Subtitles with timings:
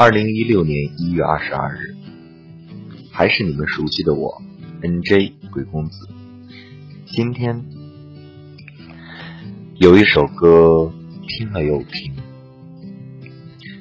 [0.00, 1.96] 二零一六年一月二十二日，
[3.10, 4.40] 还是你们熟悉的我
[4.80, 5.32] ，N.J.
[5.50, 6.08] 鬼公子。
[7.06, 7.64] 今天
[9.74, 10.92] 有一首歌
[11.26, 12.14] 听了又听，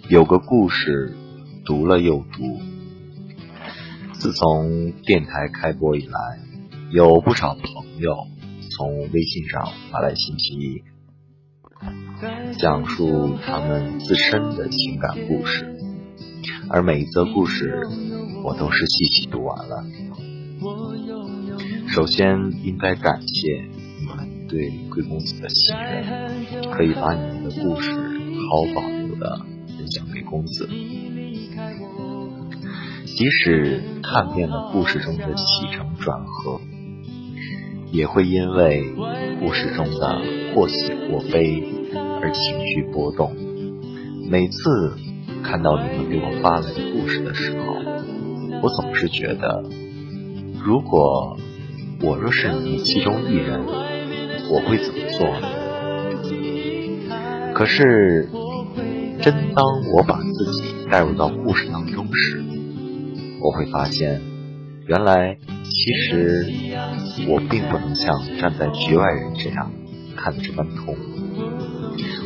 [0.10, 1.14] 有个故事
[1.64, 2.62] 读了又读。
[4.14, 6.40] 自从电台开播以来，
[6.90, 8.16] 有不少朋友
[8.72, 10.84] 从微信上发来信息，
[12.58, 15.77] 讲述他们自身的情感故事。
[16.70, 17.82] 而每一则故事，
[18.44, 19.86] 我都是细细读完了。
[21.88, 23.64] 首先，应该感谢
[24.00, 29.40] 你们对贵公子的信任，可以把你们的故事毫无保留的
[29.78, 30.68] 分享给公子。
[33.06, 36.60] 即使看遍了故事中的起承转合，
[37.92, 38.94] 也会因为
[39.40, 40.22] 故事中的
[40.54, 41.64] 或喜或悲
[42.22, 43.34] 而情绪波动。
[44.30, 44.98] 每次。
[45.44, 47.66] 看到你们给我发来的故事的时候，
[48.62, 49.64] 我总是觉得，
[50.64, 51.38] 如果
[52.02, 55.28] 我若是你们其中一人，我会怎么做？
[57.54, 58.30] 可是，
[59.22, 62.44] 真当我把自己带入到故事当中时，
[63.42, 64.22] 我会发现，
[64.86, 66.46] 原来其实
[67.28, 69.72] 我并不能像站在局外人这样
[70.16, 70.96] 看得这般痛。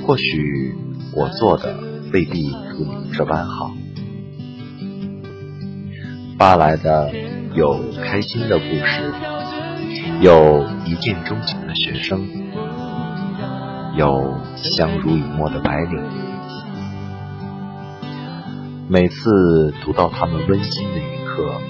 [0.06, 0.75] 或许
[1.16, 1.91] 我做的。
[2.12, 3.72] 未必如你这般好。
[6.38, 7.12] 发来的
[7.53, 9.14] 有开心的故事，
[10.20, 12.28] 有一见钟情的学生，
[13.95, 16.03] 有相濡以沫的白领。
[18.90, 21.62] 每次读到他们温馨的一刻，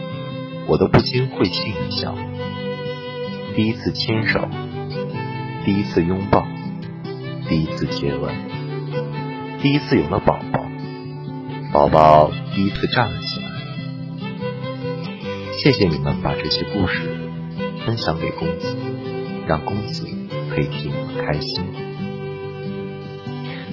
[0.68, 2.16] 我都不禁会心一笑。
[3.56, 4.48] 第一次牵手，
[5.66, 6.44] 第一次拥抱，
[7.48, 8.51] 第一次接吻。
[9.62, 10.66] 第一次有了宝宝，
[11.72, 13.48] 宝宝第一次站了起来。
[15.54, 17.08] 谢谢你们把这些故事
[17.86, 18.76] 分享给公子，
[19.46, 20.08] 让公子
[20.50, 21.64] 可以替你们开心。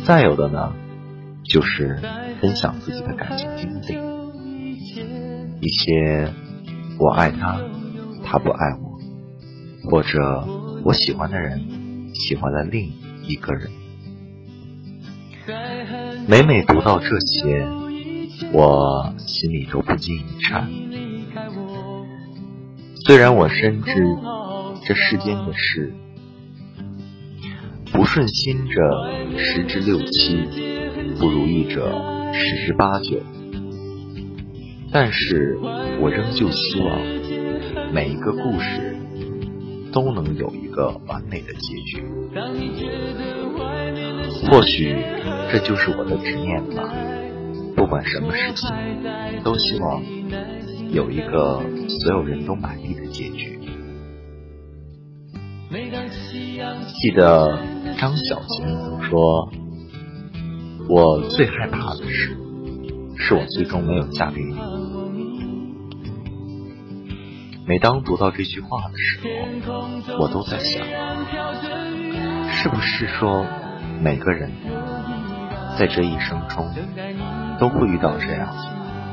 [0.05, 0.75] 再有的呢，
[1.43, 1.99] 就是
[2.43, 3.97] 分享自己的感情经历，
[5.63, 6.31] 一些
[6.99, 7.59] 我爱他，
[8.23, 9.01] 他不爱我，
[9.91, 10.47] 或者
[10.85, 12.93] 我喜欢的人喜欢了另
[13.27, 13.71] 一个人。
[16.31, 17.67] 每每读到这些，
[18.53, 20.69] 我心里都不禁一颤。
[23.07, 23.95] 虽然我深知
[24.85, 25.91] 这世间的事，
[27.91, 30.45] 不顺心者十之六七，
[31.19, 31.99] 不如意者
[32.35, 33.17] 十之八九，
[34.93, 35.59] 但是
[35.99, 37.01] 我仍旧希望
[37.91, 38.98] 每一个故事
[39.99, 42.05] 都能有一个完美的结局。
[44.47, 44.95] 或许
[45.51, 46.95] 这就是我的执念吧。
[47.75, 48.71] 不管什么事情，
[49.43, 50.01] 都希望
[50.93, 53.59] 有一个所有人都满意的结局。
[57.01, 57.59] 记得
[57.99, 59.51] 张小娴曾说
[60.89, 62.37] ：“我最害怕的事，
[63.17, 64.55] 是我最终没有嫁给你。”
[67.69, 69.21] 每当读到这句话的时
[69.67, 70.83] 候，我都在想，
[72.51, 73.45] 是不是说？
[74.01, 74.51] 每个人
[75.79, 76.75] 在这一生中
[77.61, 78.57] 都会遇到这样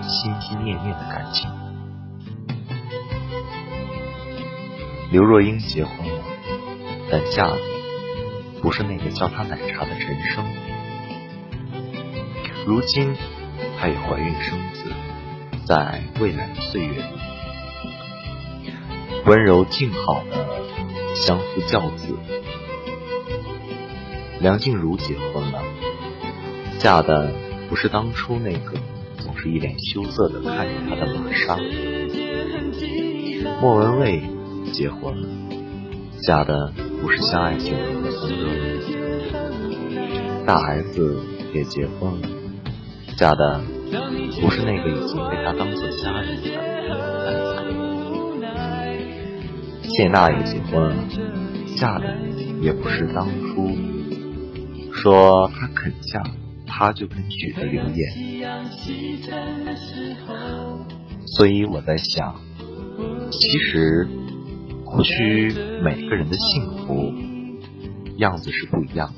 [0.04, 1.52] 心心念念的感情。
[5.12, 6.24] 刘若英结婚了，
[7.12, 7.58] 但嫁的
[8.62, 10.46] 不是那个叫她奶茶的陈生。
[12.66, 13.14] 如今
[13.78, 14.94] 她也怀孕生子，
[15.66, 17.15] 在未来的岁月里，
[19.26, 20.48] 温柔静好的
[21.16, 22.16] 相夫教子。
[24.40, 25.64] 梁静茹结婚了，
[26.78, 27.32] 嫁的
[27.70, 28.74] 不是当初那个
[29.18, 31.58] 总是一脸羞涩的看着她的玛莎。
[33.62, 34.22] 莫文蔚
[34.72, 35.28] 结婚了，
[36.22, 38.86] 嫁的不是相爱九年的冯德伦。
[40.46, 41.18] 大 S
[41.54, 42.28] 也结婚了，
[43.18, 43.62] 嫁的
[44.42, 47.45] 不是那个已经被她当做家人的。
[49.96, 51.04] 谢娜也结婚了，
[51.78, 52.18] 嫁的
[52.62, 53.72] 也不是当初。
[54.92, 56.22] 说她肯嫁，
[56.68, 58.06] 他就肯娶的刘烨。
[61.26, 62.36] 所以我在想，
[63.32, 64.06] 其实
[64.86, 67.14] 或许每个人的幸福
[68.18, 69.14] 样子是不一样的，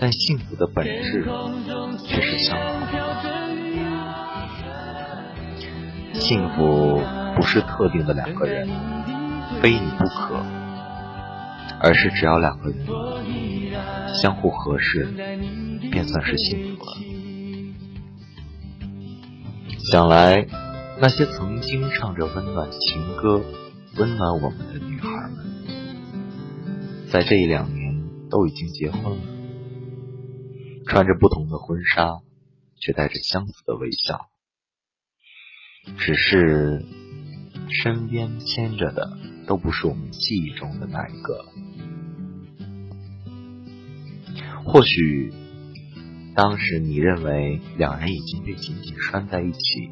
[0.00, 1.24] 但幸福的本质
[2.04, 2.98] 却是相同的。
[6.14, 7.00] 幸福
[7.36, 8.68] 不是特定的两个人，
[9.60, 10.44] 非你不可，
[11.80, 12.86] 而是只要两个人。
[14.14, 15.04] 相互合适，
[15.92, 16.96] 便算是幸福了。
[19.92, 20.46] 想来，
[21.00, 23.44] 那些曾经唱着温暖情歌、
[23.96, 25.44] 温暖我们的女孩们，
[27.10, 29.22] 在这一两年都已经结婚了，
[30.86, 32.20] 穿着不同的婚纱，
[32.80, 34.28] 却带着相似的微笑。
[35.96, 36.84] 只是
[37.70, 39.16] 身边牵着的
[39.48, 41.44] 都不是我们记忆中的那一个。
[44.64, 45.32] 或许
[46.36, 49.90] 当时你认为两人已经被紧紧拴在一起，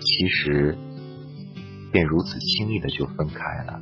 [0.00, 0.76] 其实
[1.90, 3.80] 便如此轻易的就分开了。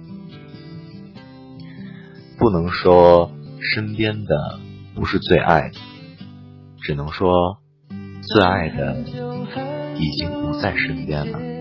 [2.39, 3.31] 不能说
[3.61, 4.61] 身边的
[4.95, 5.73] 不是最爱，
[6.81, 7.59] 只能说
[8.23, 9.05] 最爱的。
[9.97, 11.54] 已经不在身边了。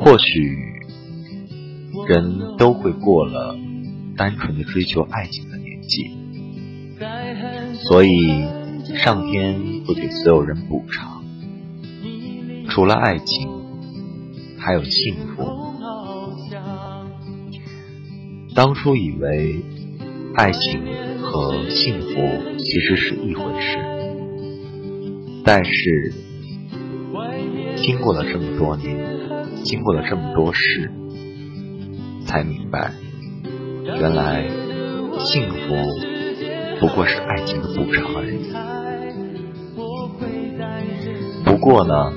[0.00, 0.56] 或许
[2.06, 3.56] 人都会过了
[4.16, 6.10] 单纯的追求爱情的年纪，
[7.88, 8.44] 所以
[8.96, 11.22] 上天会给所有人补偿。
[12.68, 13.48] 除了爱情，
[14.58, 15.44] 还有幸福。
[18.54, 19.62] 当初以为
[20.34, 20.80] 爱情
[21.20, 22.08] 和幸福
[22.58, 23.78] 其实是一回事。
[25.44, 26.12] 但是，
[27.76, 28.98] 经过了这么多年，
[29.68, 30.90] 经过了这么多事，
[32.24, 32.90] 才明白，
[33.84, 34.48] 原来
[35.18, 35.56] 幸福
[36.80, 38.48] 不过是爱情的补偿而已。
[41.44, 42.10] 不过呢，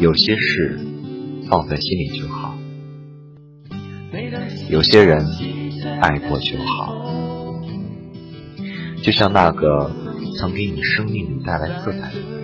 [0.00, 0.80] 有些事
[1.50, 2.56] 放在心里就好，
[4.70, 5.26] 有些人
[6.00, 6.96] 爱过就好，
[9.02, 9.90] 就像那个。
[10.38, 12.35] 曾给你生命里带来色彩的人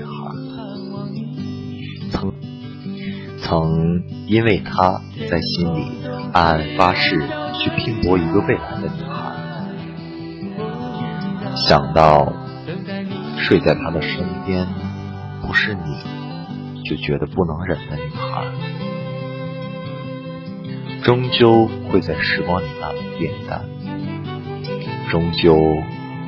[3.52, 5.84] 曾因为她在心里
[6.32, 7.20] 暗暗发誓
[7.52, 9.34] 去拼搏一个未来的女孩，
[11.54, 12.32] 想到
[13.36, 14.66] 睡在她的身边
[15.42, 18.46] 不是你，就觉得不能忍的女孩，
[21.02, 23.66] 终究会在时光里慢慢变淡，
[25.10, 25.58] 终究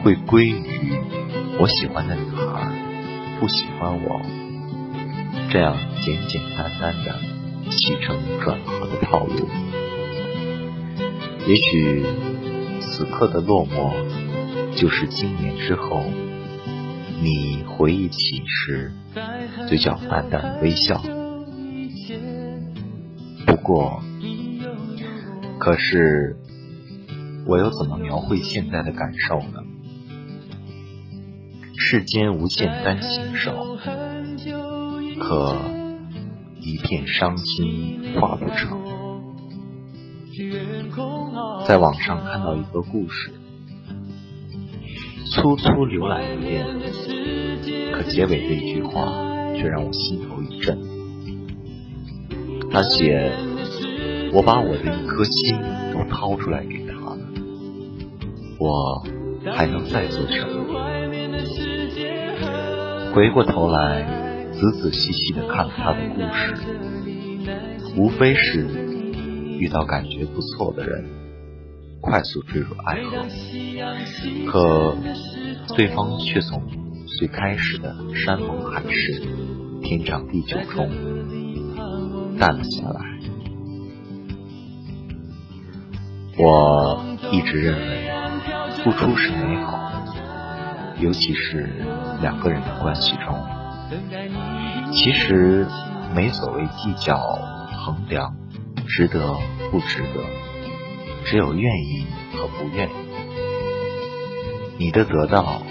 [0.03, 0.99] 会归于。
[1.59, 2.71] 我喜欢的女孩
[3.41, 4.21] 不喜欢我，
[5.55, 7.15] 这样简简单单的
[7.71, 9.49] 起承转合的套路。
[11.47, 12.05] 也许
[12.81, 13.95] 此刻的落寞，
[14.75, 16.03] 就是今年之后
[17.23, 18.91] 你回忆起时
[19.69, 21.01] 嘴角淡淡的微笑。
[23.47, 24.03] 不过，
[25.61, 26.37] 可是
[27.47, 29.63] 我又怎么描绘现在的感受呢？
[31.79, 33.79] 世间无限丹心手，
[35.35, 35.57] 可
[36.61, 38.79] 一片伤心画不成。
[41.67, 43.33] 在网上看到一个故事，
[45.33, 46.65] 粗粗浏览一遍，
[47.93, 49.13] 可结尾的一句话
[49.57, 50.79] 却让我心头一震。
[52.71, 53.33] 他写
[54.33, 55.59] ：“我把我的一颗心
[55.93, 57.19] 都掏出来给他了，
[58.61, 59.05] 我
[59.53, 60.63] 还能再做什么？”
[63.13, 64.24] 回过头来，
[64.65, 66.55] 仔仔细细的看了他的故事，
[67.99, 68.67] 无非是
[69.59, 71.05] 遇到感觉不错的人，
[72.01, 73.27] 快速坠入爱河，
[74.47, 74.97] 可
[75.77, 76.63] 对方却从
[77.19, 79.21] 最开始的山盟海誓、
[79.83, 80.89] 天长地久中
[82.39, 83.01] 淡了下来。
[86.39, 88.11] 我一直认为，
[88.83, 91.69] 付出是美好的，尤其是。
[92.23, 93.35] 两个人的关系中，
[94.93, 95.67] 其实
[96.15, 98.35] 没所谓计较、衡量，
[98.89, 99.37] 值得
[99.71, 100.25] 不值得，
[101.25, 102.93] 只有愿意和不愿意。
[104.79, 105.63] 你的得到，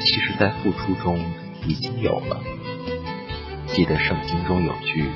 [0.00, 1.18] 其实在付出中
[1.66, 2.40] 已经有了。
[3.66, 5.10] 记得圣经中有句：“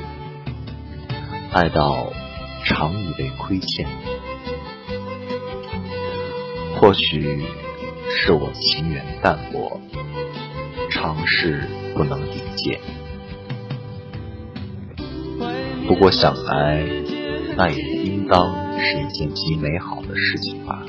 [1.52, 2.12] 爱到
[2.64, 3.87] 常以为亏欠。”
[6.76, 7.45] 或许
[8.09, 9.80] 是我情缘淡薄。
[10.90, 11.69] 尝试
[12.00, 12.80] 不能理解，
[15.87, 16.83] 不过想来，
[17.59, 20.83] 那也应当是一件极美好的事情吧。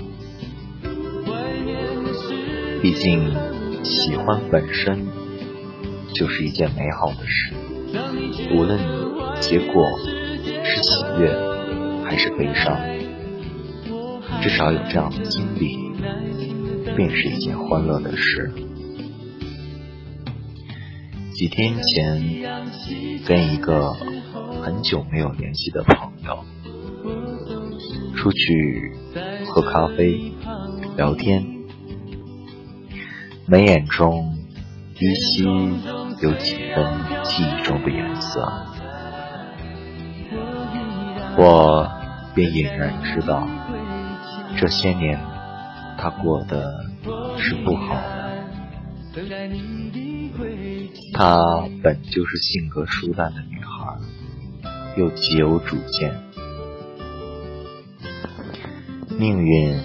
[2.82, 3.30] 毕竟，
[3.84, 5.06] 喜欢本身
[6.14, 7.54] 就是一件美好的事，
[8.56, 8.80] 无论
[9.42, 9.86] 结果
[10.64, 11.30] 是喜悦
[12.06, 12.80] 还是悲伤，
[14.42, 15.78] 至少有这样的经历，
[16.96, 18.50] 便是一件欢乐的事。
[21.42, 22.22] 几天前，
[23.26, 23.94] 跟一个
[24.62, 26.46] 很久没有联系的朋友
[28.16, 28.94] 出去
[29.48, 30.32] 喝咖啡
[30.96, 31.44] 聊天，
[33.48, 34.38] 眉眼中
[35.00, 35.44] 依稀
[36.22, 36.86] 有几分
[37.24, 38.48] 记忆中的颜色，
[41.40, 41.90] 我
[42.36, 43.50] 便隐然知道，
[44.56, 45.20] 这些年
[45.98, 46.86] 他过得
[47.36, 48.22] 是不好的。
[51.14, 54.00] 她本就是性格疏淡的女孩，
[54.98, 56.22] 又极有主见，
[59.18, 59.78] 命运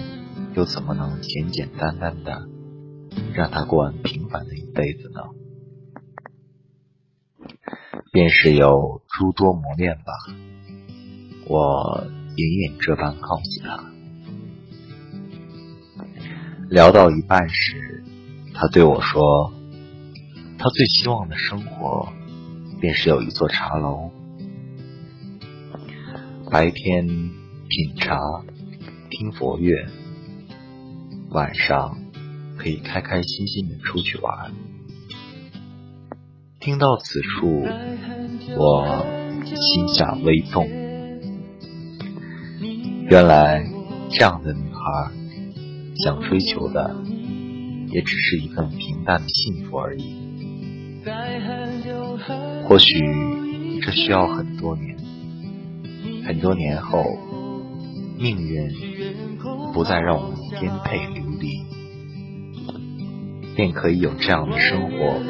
[0.55, 2.47] 又怎么能简简单单的
[3.33, 5.21] 让她过完平凡的一辈子呢？
[8.11, 10.13] 便是有诸多磨练吧，
[11.47, 13.83] 我隐隐这般告诉他。
[16.69, 18.03] 聊到一半时，
[18.53, 19.53] 他对我说
[20.67, 22.09] ：“他最希望的生活，
[22.81, 24.11] 便是有一座茶楼，
[26.51, 28.19] 白天品茶、
[29.09, 29.87] 听佛乐，
[31.29, 31.97] 晚上
[32.57, 34.51] 可以开开心心的出去玩。”
[36.59, 37.63] 听到此处，
[38.57, 39.05] 我
[39.45, 40.67] 心下微动。
[43.09, 43.65] 原来
[44.09, 45.11] 这样的女孩
[46.03, 46.93] 想追求的，
[47.87, 50.26] 也只是一份平淡的幸福而已。
[52.67, 52.99] 或许
[53.81, 54.97] 这需要很多年，
[56.25, 57.03] 很多年后，
[58.17, 58.69] 命运
[59.73, 61.63] 不再让我们颠沛流离，
[63.55, 65.21] 便可以有这样的生活。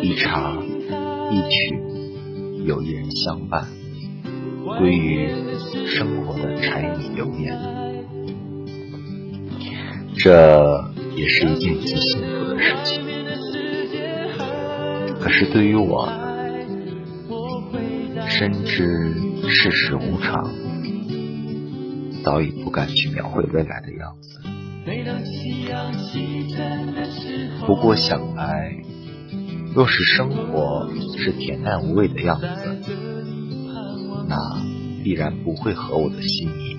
[0.00, 0.56] 一茶
[1.30, 1.82] 一曲，
[2.66, 3.66] 有一人相伴，
[4.78, 5.28] 归于
[5.86, 7.58] 生活的柴米油盐，
[10.16, 13.23] 这也是一件极幸福的事情。
[15.24, 16.06] 可是对于我，
[18.28, 19.14] 深知
[19.48, 20.52] 世事无常，
[22.22, 24.38] 早已不敢去描绘未来的样子。
[27.66, 28.76] 不过想来。
[29.74, 30.88] 若是生活
[31.18, 32.46] 是恬淡无味的样子，
[34.28, 34.36] 那
[35.02, 36.76] 必然不会合我的心意。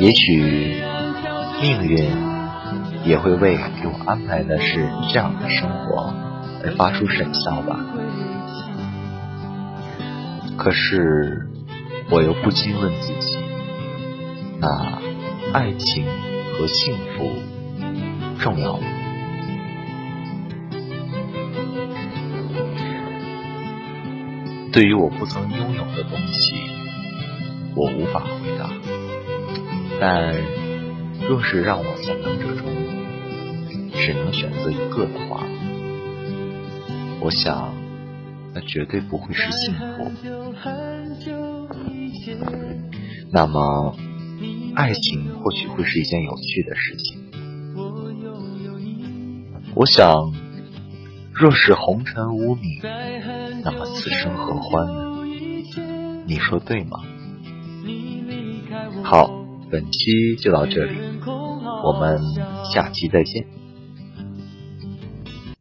[0.00, 0.82] 也许
[1.62, 2.10] 命运
[3.04, 6.14] 也会为给我安排的是这样的生活
[6.62, 7.78] 而发出神笑吧。
[10.56, 11.48] 可是
[12.10, 13.38] 我又不禁问自己：
[14.60, 14.98] 那
[15.52, 16.04] 爱情
[16.52, 17.32] 和幸福
[18.38, 18.86] 重要吗？
[24.72, 26.54] 对于我不曾拥有的东西，
[27.74, 28.70] 我无法回答。
[29.98, 30.34] 但
[31.28, 32.69] 若是让我在两者中
[34.00, 35.44] 只能选择一个的话，
[37.20, 37.74] 我想
[38.54, 40.10] 那绝对不会是幸福。
[43.32, 43.94] 那么，
[44.74, 47.20] 爱情或许会是一件有趣的事情。
[49.74, 50.32] 我想，
[51.32, 52.80] 若是红尘无你。
[53.62, 55.22] 那么此生何欢呢？
[56.26, 56.98] 你说对吗？
[59.04, 59.30] 好，
[59.70, 60.96] 本期就到这里，
[61.84, 62.18] 我们
[62.72, 63.46] 下期再见。